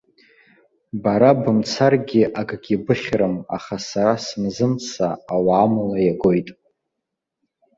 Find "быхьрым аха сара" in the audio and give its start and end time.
2.85-4.15